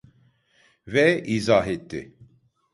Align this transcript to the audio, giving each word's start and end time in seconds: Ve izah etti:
Ve 0.87 1.23
izah 1.25 1.65
etti: 1.67 2.01